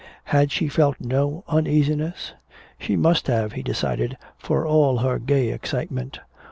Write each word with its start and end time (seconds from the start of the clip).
Had 0.33 0.51
she 0.51 0.67
felt 0.67 0.99
no 0.99 1.43
uneasiness? 1.47 2.33
She 2.79 2.95
must 2.95 3.27
have, 3.27 3.51
he 3.51 3.61
decided, 3.61 4.17
for 4.35 4.65
all 4.65 4.97
her 4.97 5.19
gay 5.19 5.49
excitement. 5.51 6.19